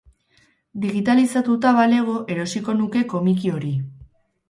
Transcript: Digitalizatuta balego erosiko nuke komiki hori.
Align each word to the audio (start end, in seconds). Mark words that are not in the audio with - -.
Digitalizatuta 0.85 1.75
balego 1.81 2.17
erosiko 2.37 2.79
nuke 2.83 3.07
komiki 3.15 3.57
hori. 3.59 3.75